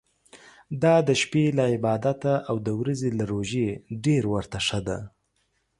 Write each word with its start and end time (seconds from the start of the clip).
دا 0.83 0.95
د 1.07 1.09
شپې 1.21 1.43
له 1.57 1.63
عبادته 1.73 2.33
او 2.49 2.55
د 2.65 2.69
ورځي 2.79 3.09
له 3.19 3.23
روژې 3.33 3.69
ډېر 4.05 4.23
ورته 4.33 4.57
ښه 4.67 4.79
ده. 4.87 4.99